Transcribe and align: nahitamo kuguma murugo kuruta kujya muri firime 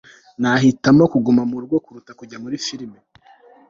nahitamo 0.41 1.03
kuguma 1.13 1.41
murugo 1.49 1.77
kuruta 1.85 2.11
kujya 2.19 2.37
muri 2.43 2.55
firime 2.65 2.99